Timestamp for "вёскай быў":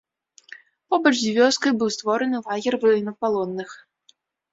1.35-1.89